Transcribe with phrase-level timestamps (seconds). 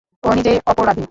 [0.23, 0.99] ও নিজেই অপরাধী।